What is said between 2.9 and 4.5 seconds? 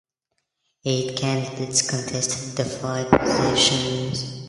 positions.